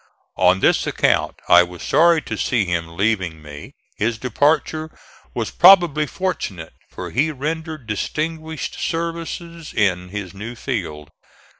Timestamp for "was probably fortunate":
5.35-6.73